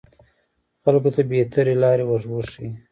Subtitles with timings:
[0.83, 2.69] خلکو ته بهترې لارې وروښيي